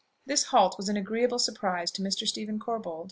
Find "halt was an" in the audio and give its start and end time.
0.45-0.97